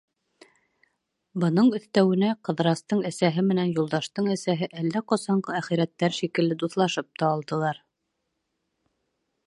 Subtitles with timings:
[1.43, 7.83] Бының өҫтәүенә, Ҡыҙырастың әсәһе менән Юлдаштың әсәһе әллә ҡасанғы әхирәттәр шикелле дуҫлашып та алдылар.